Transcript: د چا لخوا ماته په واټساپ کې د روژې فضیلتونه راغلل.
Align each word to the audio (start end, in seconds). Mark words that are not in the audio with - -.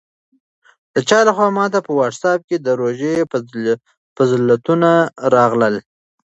د 0.93 0.95
چا 1.09 1.19
لخوا 1.27 1.47
ماته 1.57 1.79
په 1.85 1.91
واټساپ 1.99 2.39
کې 2.47 2.57
د 2.59 2.67
روژې 2.81 3.13
فضیلتونه 4.17 4.89
راغلل. 5.35 5.75